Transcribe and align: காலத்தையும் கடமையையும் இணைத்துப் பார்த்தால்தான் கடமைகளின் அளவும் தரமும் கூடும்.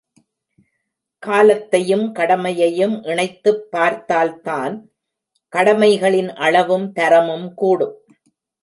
காலத்தையும் 1.19 2.13
கடமையையும் 2.13 3.03
இணைத்துப் 3.03 3.67
பார்த்தால்தான் 3.71 4.89
கடமைகளின் 5.55 6.33
அளவும் 6.35 6.91
தரமும் 6.91 7.53
கூடும். 7.53 8.05